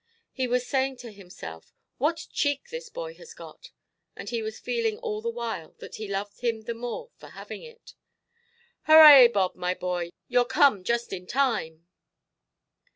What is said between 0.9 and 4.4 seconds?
to himself, "What cheek this boy has got"! and